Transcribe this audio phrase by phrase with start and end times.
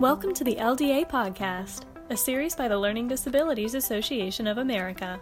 [0.00, 5.20] Welcome to the LDA Podcast, a series by the Learning Disabilities Association of America.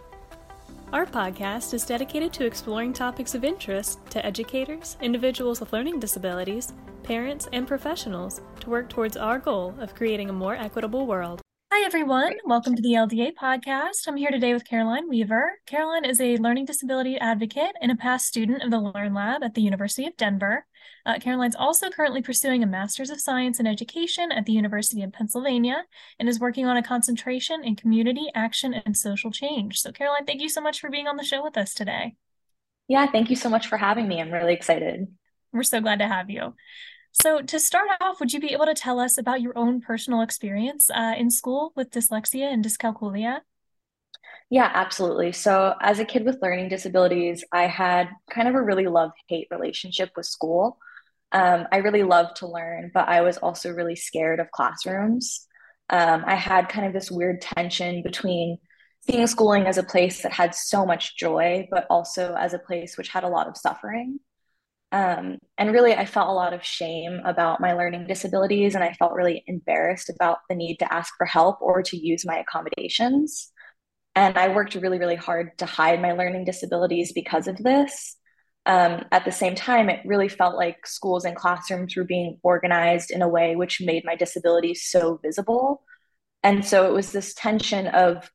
[0.93, 6.71] Our podcast is dedicated to exploring topics of interest to educators, individuals with learning disabilities,
[7.03, 11.41] parents, and professionals to work towards our goal of creating a more equitable world.
[11.79, 12.33] Hi, everyone.
[12.43, 14.05] Welcome to the LDA podcast.
[14.05, 15.59] I'm here today with Caroline Weaver.
[15.65, 19.53] Caroline is a learning disability advocate and a past student of the Learn Lab at
[19.53, 20.65] the University of Denver.
[21.05, 25.13] Uh, Caroline's also currently pursuing a Master's of Science in Education at the University of
[25.13, 25.85] Pennsylvania
[26.19, 29.79] and is working on a concentration in community action and social change.
[29.79, 32.15] So, Caroline, thank you so much for being on the show with us today.
[32.89, 34.19] Yeah, thank you so much for having me.
[34.19, 35.07] I'm really excited.
[35.53, 36.55] We're so glad to have you.
[37.11, 40.21] So, to start off, would you be able to tell us about your own personal
[40.21, 43.41] experience uh, in school with dyslexia and dyscalculia?
[44.49, 45.31] Yeah, absolutely.
[45.31, 49.47] So, as a kid with learning disabilities, I had kind of a really love hate
[49.51, 50.77] relationship with school.
[51.31, 55.45] Um, I really loved to learn, but I was also really scared of classrooms.
[55.89, 58.57] Um, I had kind of this weird tension between
[59.01, 62.97] seeing schooling as a place that had so much joy, but also as a place
[62.97, 64.19] which had a lot of suffering.
[64.91, 68.93] Um, and really, I felt a lot of shame about my learning disabilities, and I
[68.93, 73.51] felt really embarrassed about the need to ask for help or to use my accommodations.
[74.15, 78.15] And I worked really, really hard to hide my learning disabilities because of this.
[78.65, 83.11] Um, at the same time, it really felt like schools and classrooms were being organized
[83.11, 85.83] in a way which made my disabilities so visible.
[86.43, 88.29] And so it was this tension of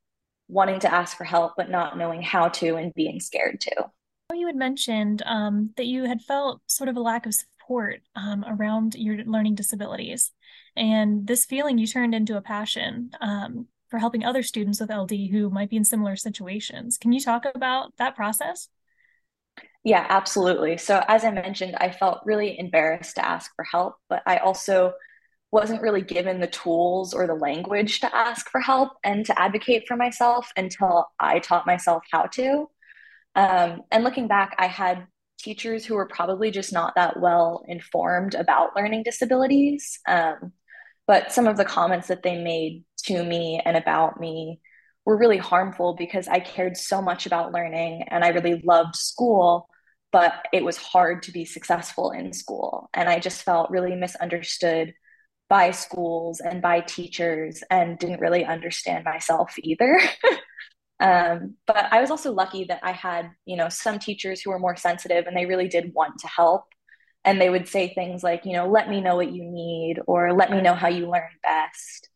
[0.49, 3.91] wanting to ask for help, but not knowing how to and being scared to
[4.55, 8.95] had mentioned um, that you had felt sort of a lack of support um, around
[8.95, 10.31] your learning disabilities.
[10.77, 15.31] And this feeling you turned into a passion um, for helping other students with LD
[15.31, 16.99] who might be in similar situations.
[16.99, 18.69] Can you talk about that process?
[19.83, 20.79] Yeah, absolutely.
[20.79, 24.95] So, as I mentioned, I felt really embarrassed to ask for help, but I also
[25.51, 29.87] wasn't really given the tools or the language to ask for help and to advocate
[29.87, 32.69] for myself until I taught myself how to.
[33.35, 35.07] Um, and looking back, I had
[35.39, 39.99] teachers who were probably just not that well informed about learning disabilities.
[40.09, 40.53] Um,
[41.07, 44.61] but some of the comments that they made to me and about me
[45.05, 49.69] were really harmful because I cared so much about learning and I really loved school,
[50.13, 52.89] but it was hard to be successful in school.
[52.95, 54.95] And I just felt really misunderstood
[55.51, 60.01] by schools and by teachers and didn't really understand myself either.
[61.01, 64.59] Um, but I was also lucky that I had, you know, some teachers who were
[64.59, 66.65] more sensitive and they really did want to help.
[67.25, 70.33] And they would say things like, you know, let me know what you need or
[70.33, 72.09] let me know how you learn best.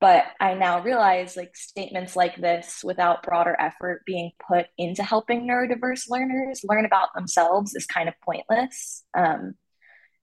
[0.00, 5.46] But I now realize like statements like this without broader effort being put into helping
[5.46, 9.04] neurodiverse learners learn about themselves is kind of pointless.
[9.16, 9.54] Um,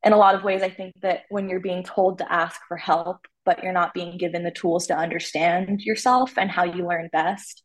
[0.03, 2.77] in a lot of ways, I think that when you're being told to ask for
[2.77, 7.09] help, but you're not being given the tools to understand yourself and how you learn
[7.11, 7.61] best,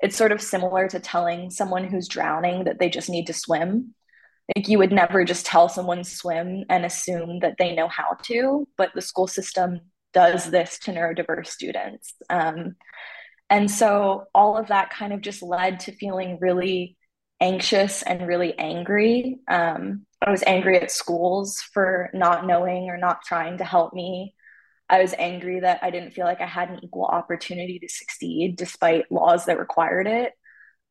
[0.00, 3.94] it's sort of similar to telling someone who's drowning that they just need to swim.
[4.54, 8.68] Like you would never just tell someone swim and assume that they know how to,
[8.76, 9.80] but the school system
[10.12, 12.14] does this to neurodiverse students.
[12.28, 12.76] Um,
[13.50, 16.96] and so all of that kind of just led to feeling really
[17.40, 19.38] anxious and really angry.
[19.48, 24.34] Um, I was angry at schools for not knowing or not trying to help me.
[24.88, 28.56] I was angry that I didn't feel like I had an equal opportunity to succeed
[28.56, 30.32] despite laws that required it.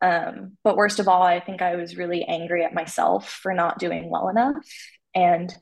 [0.02, 3.80] Um, but worst of all, I think I was really angry at myself for not
[3.80, 4.56] doing well enough.
[5.16, 5.54] And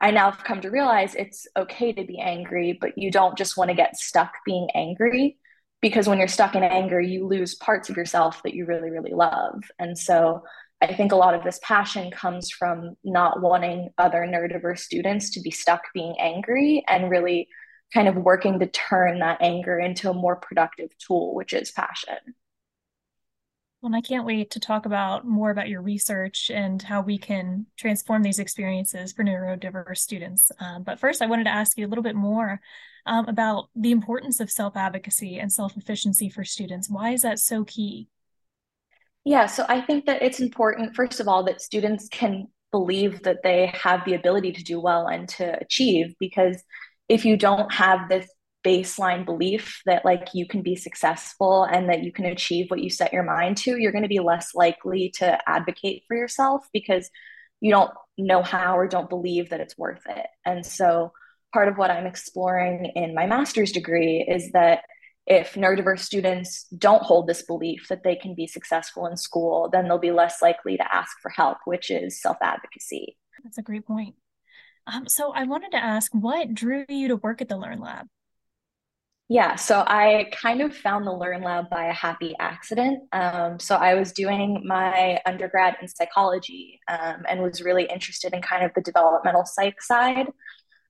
[0.00, 3.56] I now have come to realize it's okay to be angry, but you don't just
[3.56, 5.38] want to get stuck being angry
[5.80, 9.14] because when you're stuck in anger, you lose parts of yourself that you really, really
[9.14, 9.62] love.
[9.78, 10.42] And so
[10.82, 15.40] I think a lot of this passion comes from not wanting other neurodiverse students to
[15.40, 17.48] be stuck being angry and really
[17.92, 22.18] kind of working to turn that anger into a more productive tool, which is passion.
[23.80, 27.18] Well, and I can't wait to talk about more about your research and how we
[27.18, 30.50] can transform these experiences for neurodiverse students.
[30.58, 32.60] Um, but first, I wanted to ask you a little bit more
[33.04, 36.90] um, about the importance of self advocacy and self efficacy for students.
[36.90, 38.08] Why is that so key?
[39.24, 43.42] Yeah, so I think that it's important, first of all, that students can believe that
[43.42, 46.62] they have the ability to do well and to achieve because
[47.08, 48.28] if you don't have this
[48.64, 52.90] baseline belief that like you can be successful and that you can achieve what you
[52.90, 57.08] set your mind to you're going to be less likely to advocate for yourself because
[57.60, 60.26] you don't know how or don't believe that it's worth it.
[60.44, 61.12] And so
[61.54, 64.80] part of what i'm exploring in my master's degree is that
[65.26, 69.86] if neurodiverse students don't hold this belief that they can be successful in school then
[69.86, 73.16] they'll be less likely to ask for help which is self-advocacy.
[73.44, 74.16] That's a great point
[74.86, 78.06] um, so I wanted to ask, what drew you to work at the Learn Lab?
[79.28, 83.02] Yeah, so I kind of found the Learn Lab by a happy accident.
[83.12, 88.40] Um, so I was doing my undergrad in psychology um, and was really interested in
[88.40, 90.28] kind of the developmental psych side.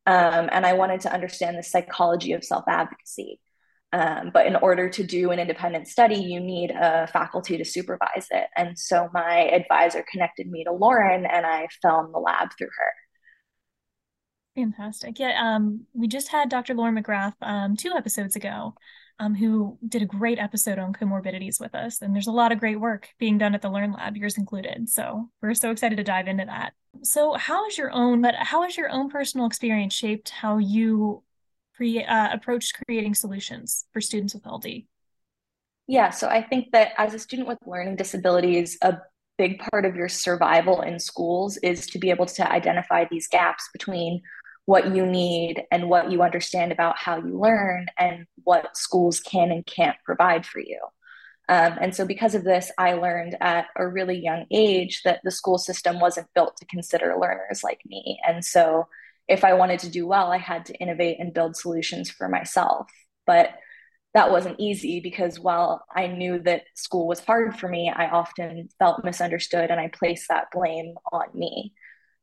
[0.04, 3.40] Um, and I wanted to understand the psychology of self advocacy.
[3.92, 8.26] Um, but in order to do an independent study, you need a faculty to supervise
[8.30, 8.48] it.
[8.54, 12.92] And so my advisor connected me to Lauren, and I found the lab through her.
[14.56, 15.18] Fantastic.
[15.18, 16.72] Yeah, um, we just had Dr.
[16.72, 18.74] Lauren McGrath um, two episodes ago,
[19.18, 22.00] um, who did a great episode on comorbidities with us.
[22.00, 24.88] And there's a lot of great work being done at the Learn Lab, yours included.
[24.88, 26.72] So we're so excited to dive into that.
[27.02, 31.22] So how has your own, but how has your own personal experience shaped how you
[31.76, 34.84] create uh, approach creating solutions for students with LD?
[35.86, 38.96] Yeah, so I think that as a student with learning disabilities, a
[39.36, 43.68] big part of your survival in schools is to be able to identify these gaps
[43.72, 44.22] between
[44.66, 49.50] what you need and what you understand about how you learn and what schools can
[49.50, 50.78] and can't provide for you.
[51.48, 55.30] Um, and so, because of this, I learned at a really young age that the
[55.30, 58.18] school system wasn't built to consider learners like me.
[58.26, 58.88] And so,
[59.28, 62.88] if I wanted to do well, I had to innovate and build solutions for myself.
[63.26, 63.50] But
[64.14, 68.68] that wasn't easy because while I knew that school was hard for me, I often
[68.78, 71.74] felt misunderstood and I placed that blame on me.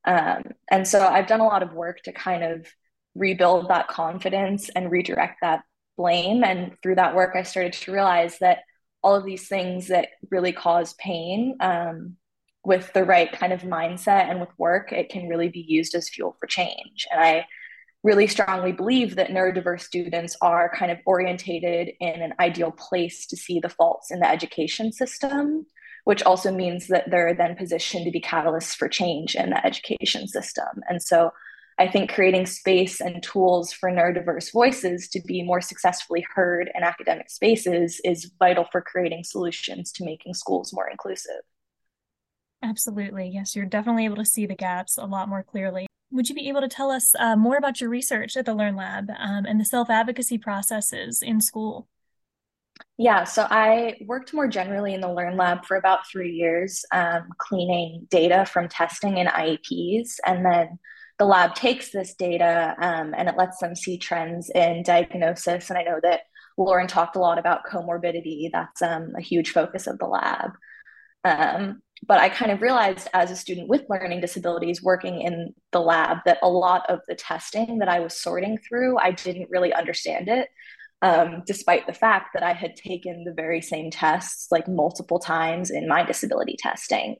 [0.05, 2.67] Um, and so I've done a lot of work to kind of
[3.15, 5.63] rebuild that confidence and redirect that
[5.97, 6.43] blame.
[6.43, 8.59] And through that work, I started to realize that
[9.01, 12.17] all of these things that really cause pain, um,
[12.65, 16.09] with the right kind of mindset and with work, it can really be used as
[16.09, 17.05] fuel for change.
[17.11, 17.45] And I
[18.03, 23.37] really strongly believe that neurodiverse students are kind of orientated in an ideal place to
[23.37, 25.65] see the faults in the education system
[26.03, 30.27] which also means that they're then positioned to be catalysts for change in the education
[30.27, 30.81] system.
[30.89, 31.31] And so
[31.79, 36.83] I think creating space and tools for neurodiverse voices to be more successfully heard in
[36.83, 41.41] academic spaces is vital for creating solutions to making schools more inclusive.
[42.61, 43.29] Absolutely.
[43.33, 45.87] Yes, you're definitely able to see the gaps a lot more clearly.
[46.11, 48.75] Would you be able to tell us uh, more about your research at the Learn
[48.75, 51.87] Lab um, and the self advocacy processes in school?
[52.97, 57.29] Yeah, so I worked more generally in the Learn Lab for about three years, um,
[57.39, 60.17] cleaning data from testing and IEPs.
[60.25, 60.79] And then
[61.17, 65.69] the lab takes this data um, and it lets them see trends in diagnosis.
[65.69, 66.21] And I know that
[66.57, 70.51] Lauren talked a lot about comorbidity, that's um, a huge focus of the lab.
[71.23, 75.79] Um, but I kind of realized as a student with learning disabilities working in the
[75.79, 79.73] lab that a lot of the testing that I was sorting through, I didn't really
[79.73, 80.49] understand it
[81.03, 85.69] um, despite the fact that I had taken the very same tests like multiple times
[85.69, 87.17] in my disability testing.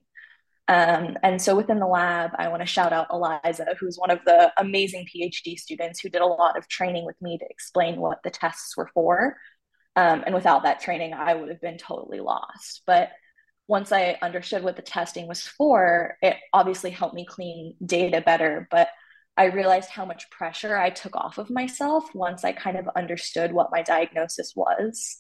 [0.69, 4.19] Um, and so within the lab, I want to shout out Eliza, who's one of
[4.25, 8.24] the amazing PhD students who did a lot of training with me to explain what
[8.24, 9.35] the tests were for.
[9.97, 12.83] Um, and without that training, I would have been totally lost.
[12.88, 13.12] But
[13.68, 18.65] once I understood what the testing was for, it obviously helped me clean data better.
[18.71, 18.88] But
[19.35, 23.51] I realized how much pressure I took off of myself once I kind of understood
[23.51, 25.18] what my diagnosis was.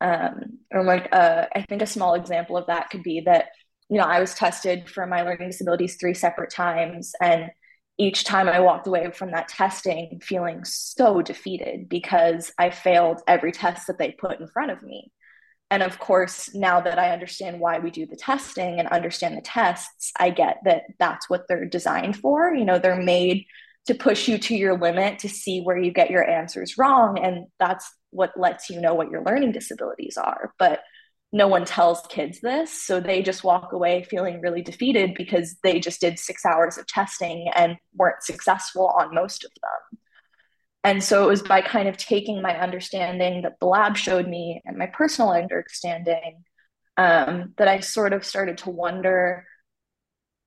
[0.00, 3.46] Um, or like, uh, I think a small example of that could be that,
[3.88, 7.12] you know, I was tested for my learning disabilities three separate times.
[7.20, 7.50] And
[7.98, 13.52] each time I walked away from that testing feeling so defeated because I failed every
[13.52, 15.12] test that they put in front of me.
[15.70, 19.42] And of course, now that I understand why we do the testing and understand the
[19.42, 22.52] tests, I get that that's what they're designed for.
[22.52, 23.46] You know, they're made
[23.86, 27.18] to push you to your limit to see where you get your answers wrong.
[27.18, 30.52] And that's what lets you know what your learning disabilities are.
[30.58, 30.80] But
[31.32, 32.72] no one tells kids this.
[32.72, 36.86] So they just walk away feeling really defeated because they just did six hours of
[36.88, 40.00] testing and weren't successful on most of them.
[40.82, 44.62] And so it was by kind of taking my understanding that the lab showed me
[44.64, 46.44] and my personal understanding
[46.96, 49.46] um, that I sort of started to wonder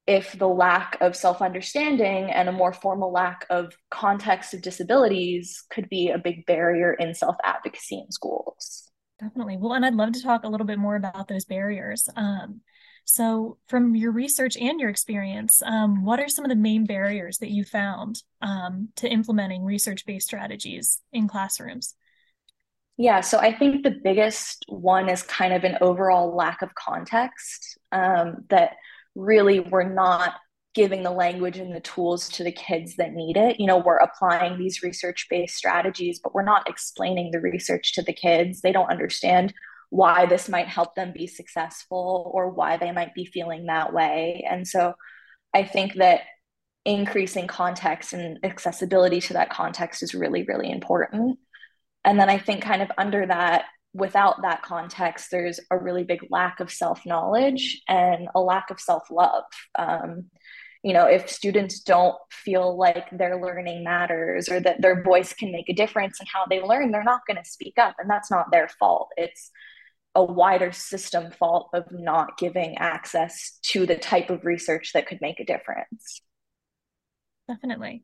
[0.06, 5.64] if the lack of self understanding and a more formal lack of context of disabilities
[5.70, 8.92] could be a big barrier in self advocacy in schools.
[9.22, 9.58] Definitely.
[9.58, 12.10] Well, and I'd love to talk a little bit more about those barriers.
[12.16, 12.62] Um,
[13.06, 17.38] so, from your research and your experience, um, what are some of the main barriers
[17.40, 21.96] that you found um, to implementing research based strategies in classrooms?
[22.98, 27.78] Yeah, so I think the biggest one is kind of an overall lack of context
[27.92, 28.76] um, that
[29.16, 30.36] really we're not
[30.74, 33.60] giving the language and the tools to the kids that need it.
[33.60, 38.02] You know, we're applying these research based strategies, but we're not explaining the research to
[38.02, 38.62] the kids.
[38.62, 39.54] They don't understand
[39.94, 44.44] why this might help them be successful or why they might be feeling that way.
[44.50, 44.96] And so
[45.54, 46.22] I think that
[46.84, 51.38] increasing context and accessibility to that context is really, really important.
[52.04, 56.22] and then I think kind of under that, without that context, there's a really big
[56.32, 59.44] lack of self knowledge and a lack of self love.
[59.78, 60.32] Um,
[60.82, 65.52] you know, if students don't feel like their learning matters or that their voice can
[65.52, 67.96] make a difference in how they learn, they're not going to speak up.
[68.00, 69.10] And that's not their fault.
[69.18, 69.52] It's
[70.16, 75.20] a wider system fault of not giving access to the type of research that could
[75.22, 76.22] make a difference.
[77.48, 78.04] Definitely.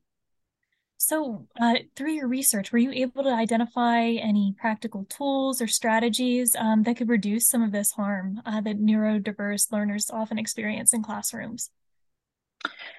[1.01, 6.55] So, uh, through your research, were you able to identify any practical tools or strategies
[6.57, 11.01] um, that could reduce some of this harm uh, that neurodiverse learners often experience in
[11.01, 11.69] classrooms?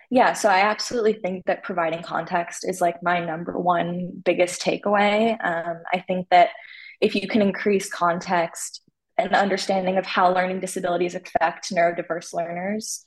[0.08, 5.36] Yeah, so I absolutely think that providing context is like my number one biggest takeaway.
[5.44, 6.50] Um, I think that
[7.02, 8.80] if you can increase context
[9.20, 13.04] and understanding of how learning disabilities affect neurodiverse learners,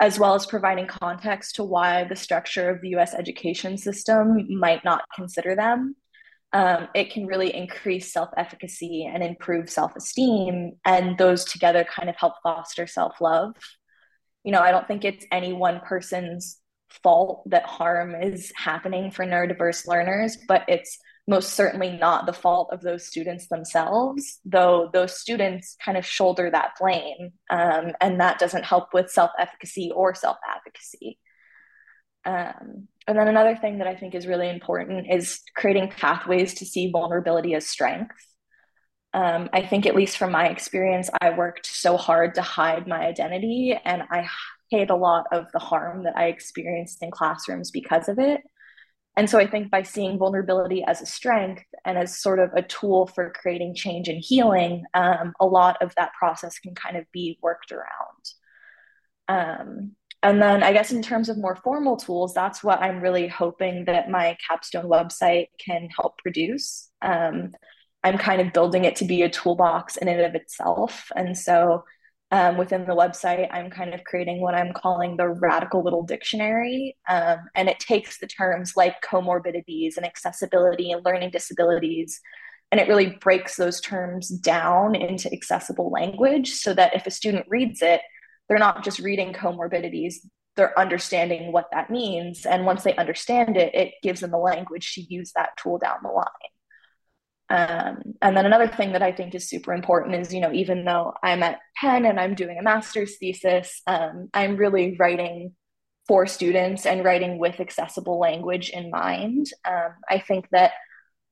[0.00, 4.84] as well as providing context to why the structure of the US education system might
[4.84, 5.96] not consider them.
[6.52, 10.72] Um, it can really increase self efficacy and improve self esteem.
[10.84, 13.54] And those together kind of help foster self love.
[14.44, 16.60] You know, I don't think it's any one person's
[17.02, 22.70] fault that harm is happening for neurodiverse learners, but it's most certainly not the fault
[22.72, 27.32] of those students themselves, though those students kind of shoulder that blame.
[27.50, 31.18] Um, and that doesn't help with self efficacy or self advocacy.
[32.24, 36.66] Um, and then another thing that I think is really important is creating pathways to
[36.66, 38.14] see vulnerability as strength.
[39.14, 43.06] Um, I think, at least from my experience, I worked so hard to hide my
[43.06, 44.28] identity, and I
[44.70, 48.42] hid a lot of the harm that I experienced in classrooms because of it.
[49.16, 52.62] And so I think by seeing vulnerability as a strength and as sort of a
[52.62, 57.04] tool for creating change and healing, um, a lot of that process can kind of
[57.12, 57.88] be worked around.
[59.28, 59.92] Um,
[60.22, 63.84] and then I guess in terms of more formal tools, that's what I'm really hoping
[63.86, 66.90] that my capstone website can help produce.
[67.00, 67.52] Um,
[68.04, 71.10] I'm kind of building it to be a toolbox in and of itself.
[71.16, 71.84] And so
[72.36, 76.94] um, within the website, I'm kind of creating what I'm calling the radical little dictionary.
[77.08, 82.20] Um, and it takes the terms like comorbidities and accessibility and learning disabilities,
[82.70, 87.46] and it really breaks those terms down into accessible language so that if a student
[87.48, 88.02] reads it,
[88.48, 90.16] they're not just reading comorbidities,
[90.56, 92.44] they're understanding what that means.
[92.44, 95.98] And once they understand it, it gives them the language to use that tool down
[96.02, 96.26] the line.
[97.48, 100.84] Um, and then another thing that I think is super important is, you know, even
[100.84, 105.54] though I'm at Penn and I'm doing a master's thesis, um, I'm really writing
[106.08, 109.46] for students and writing with accessible language in mind.
[109.64, 110.72] Um, I think that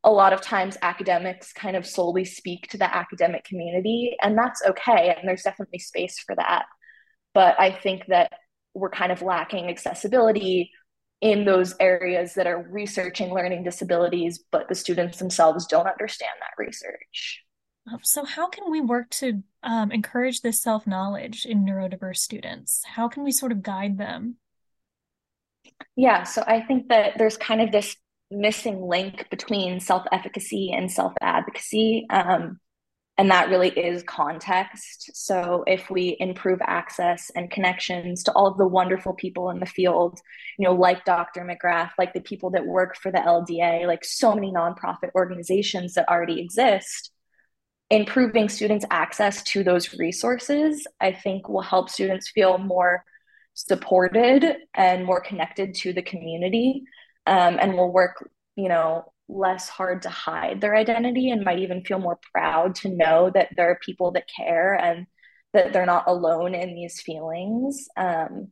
[0.05, 4.63] a lot of times academics kind of solely speak to the academic community, and that's
[4.65, 5.15] okay.
[5.17, 6.67] And there's definitely space for that.
[7.33, 8.33] But I think that
[8.75, 10.71] we're kind of lacking accessibility
[11.25, 16.63] in those areas that are researching learning disabilities, but the students themselves don't understand that
[16.63, 17.43] research.
[17.91, 22.83] Um, so, how can we work to um, encourage this self knowledge in neurodiverse students?
[22.85, 24.37] How can we sort of guide them?
[25.97, 27.97] Yeah, so I think that there's kind of this
[28.31, 32.07] missing link between self efficacy and self advocacy.
[32.11, 32.61] Um,
[33.17, 35.11] and that really is context.
[35.15, 39.67] So if we improve access and connections to all of the wonderful people in the
[39.67, 40.19] field,
[40.59, 41.43] you know, like Dr.
[41.43, 46.09] McGrath, like the people that work for the LDA, like so many nonprofit organizations that
[46.09, 47.13] already exist,
[47.89, 53.05] improving students' access to those resources, I think will help students feel more
[53.55, 56.83] supported and more connected to the community
[57.27, 61.85] um, and will work, you know, less hard to hide their identity and might even
[61.85, 65.07] feel more proud to know that there are people that care and
[65.53, 67.89] that they're not alone in these feelings.
[67.97, 68.49] Um,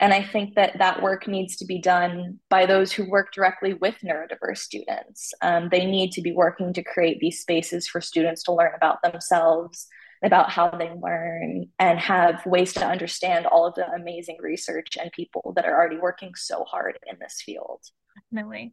[0.00, 3.74] and I think that that work needs to be done by those who work directly
[3.74, 5.32] with neurodiverse students.
[5.42, 9.02] Um, they need to be working to create these spaces for students to learn about
[9.02, 9.86] themselves,
[10.24, 15.12] about how they learn, and have ways to understand all of the amazing research and
[15.12, 17.82] people that are already working so hard in this field.
[18.32, 18.72] Definitely.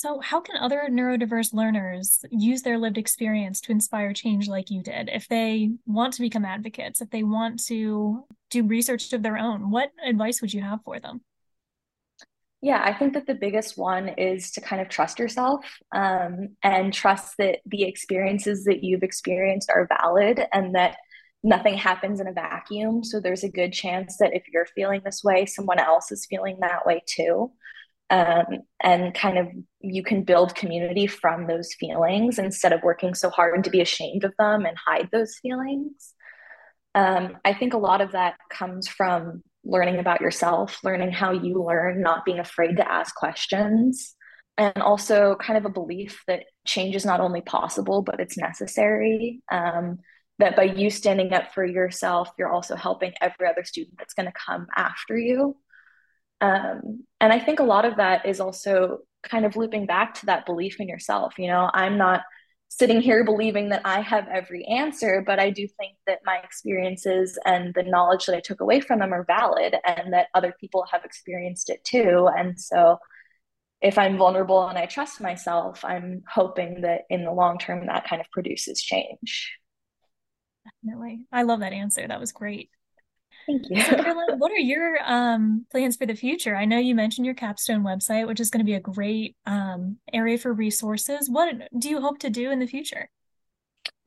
[0.00, 4.82] So, how can other neurodiverse learners use their lived experience to inspire change like you
[4.82, 5.10] did?
[5.12, 9.70] If they want to become advocates, if they want to do research of their own,
[9.70, 11.20] what advice would you have for them?
[12.62, 16.94] Yeah, I think that the biggest one is to kind of trust yourself um, and
[16.94, 20.96] trust that the experiences that you've experienced are valid and that
[21.42, 23.04] nothing happens in a vacuum.
[23.04, 26.56] So, there's a good chance that if you're feeling this way, someone else is feeling
[26.60, 27.52] that way too
[28.10, 28.44] um,
[28.82, 29.46] and kind of
[29.80, 34.24] you can build community from those feelings instead of working so hard to be ashamed
[34.24, 36.12] of them and hide those feelings.
[36.94, 41.62] Um, I think a lot of that comes from learning about yourself, learning how you
[41.62, 44.16] learn, not being afraid to ask questions.
[44.58, 49.42] and also kind of a belief that change is not only possible, but it's necessary.
[49.50, 50.00] Um,
[50.38, 54.26] that by you standing up for yourself, you're also helping every other student that's going
[54.26, 55.56] to come after you.
[56.40, 60.26] Um, and I think a lot of that is also kind of looping back to
[60.26, 61.38] that belief in yourself.
[61.38, 62.22] You know, I'm not
[62.68, 67.38] sitting here believing that I have every answer, but I do think that my experiences
[67.44, 70.86] and the knowledge that I took away from them are valid and that other people
[70.90, 72.28] have experienced it too.
[72.34, 72.98] And so
[73.82, 78.08] if I'm vulnerable and I trust myself, I'm hoping that in the long term that
[78.08, 79.52] kind of produces change.
[80.64, 81.26] Definitely.
[81.32, 82.06] I love that answer.
[82.06, 82.70] That was great.
[83.46, 83.80] Thank you.
[83.80, 86.56] So, what are your um, plans for the future?
[86.56, 89.98] I know you mentioned your capstone website, which is going to be a great um,
[90.12, 91.28] area for resources.
[91.28, 93.08] What do you hope to do in the future?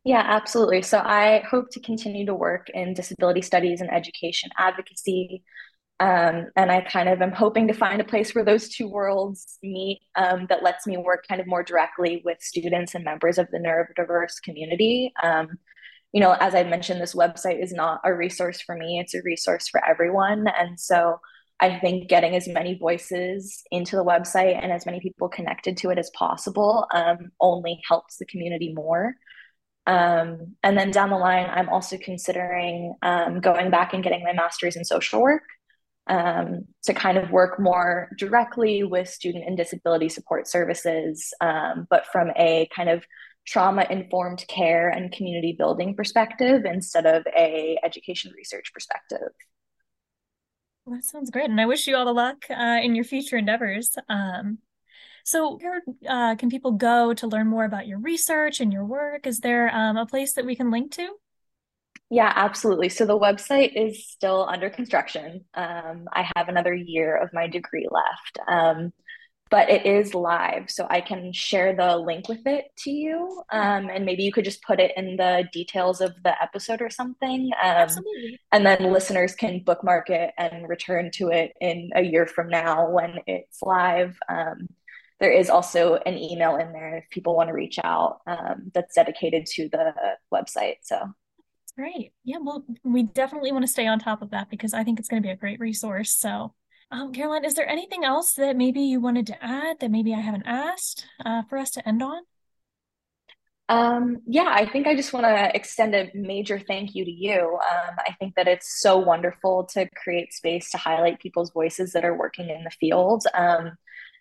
[0.05, 0.81] Yeah, absolutely.
[0.81, 5.43] So I hope to continue to work in disability studies and education advocacy.
[5.99, 9.59] Um, and I kind of am hoping to find a place where those two worlds
[9.63, 13.47] meet um, that lets me work kind of more directly with students and members of
[13.51, 15.13] the neurodiverse community.
[15.23, 15.57] Um,
[16.13, 19.21] you know, as I mentioned, this website is not a resource for me, it's a
[19.23, 20.45] resource for everyone.
[20.47, 21.19] And so
[21.59, 25.89] I think getting as many voices into the website and as many people connected to
[25.89, 29.15] it as possible um, only helps the community more.
[29.85, 34.33] Um, and then down the line, I'm also considering um, going back and getting my
[34.33, 35.43] master's in social work
[36.07, 42.05] um, to kind of work more directly with student and disability support services, um, but
[42.11, 43.03] from a kind of
[43.45, 49.29] trauma informed care and community building perspective instead of a education research perspective
[50.85, 53.37] well, that sounds great and i wish you all the luck uh, in your future
[53.37, 54.59] endeavors um,
[55.25, 59.25] so where uh, can people go to learn more about your research and your work
[59.27, 61.09] is there um, a place that we can link to
[62.13, 62.89] yeah, absolutely.
[62.89, 65.45] So the website is still under construction.
[65.55, 68.37] Um, I have another year of my degree left.
[68.47, 68.93] Um,
[69.53, 70.71] but it is live.
[70.71, 73.43] So I can share the link with it to you.
[73.51, 76.89] Um, and maybe you could just put it in the details of the episode or
[76.89, 77.51] something.
[77.61, 78.39] Um, Absolutely.
[78.51, 82.89] And then listeners can bookmark it and return to it in a year from now
[82.89, 84.17] when it's live.
[84.27, 84.69] Um,
[85.19, 88.95] there is also an email in there if people want to reach out um, that's
[88.95, 89.93] dedicated to the
[90.33, 90.77] website.
[90.81, 91.13] So
[91.77, 92.11] great.
[92.23, 95.09] Yeah, well, we definitely want to stay on top of that because I think it's
[95.09, 96.11] going to be a great resource.
[96.11, 96.55] So
[96.93, 100.19] um, Caroline, is there anything else that maybe you wanted to add that maybe I
[100.19, 102.21] haven't asked uh, for us to end on?
[103.67, 107.39] Um, yeah, I think I just want to extend a major thank you to you.
[107.39, 112.05] Um, I think that it's so wonderful to create space to highlight people's voices that
[112.05, 113.25] are working in the field.
[113.33, 113.71] Um,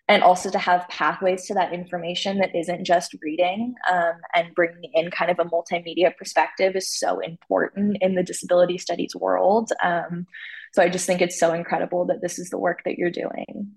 [0.09, 4.91] and also to have pathways to that information that isn't just reading um, and bringing
[4.93, 9.71] in kind of a multimedia perspective is so important in the disability studies world.
[9.81, 10.25] Um,
[10.73, 13.73] so I just think it's so incredible that this is the work that you're doing.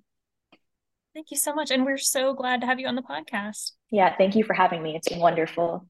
[1.14, 1.70] Thank you so much.
[1.70, 3.72] And we're so glad to have you on the podcast.
[3.90, 4.96] Yeah, thank you for having me.
[4.96, 5.86] It's been wonderful.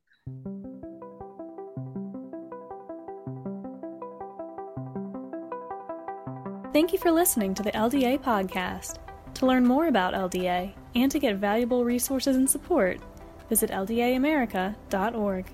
[6.73, 8.99] Thank you for listening to the LDA podcast.
[9.37, 13.01] To learn more about LDA and to get valuable resources and support,
[13.51, 15.45] visit LDAamerica.org.